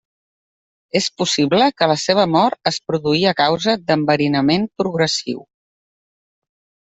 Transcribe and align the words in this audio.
És 0.99 1.09
possible 1.21 1.65
que 1.81 1.89
la 1.91 1.97
seva 2.03 2.23
mort 2.35 2.71
es 2.71 2.79
produí 2.91 3.21
a 3.31 3.33
causa 3.41 3.77
d'enverinament 3.91 4.67
progressiu. 4.83 5.45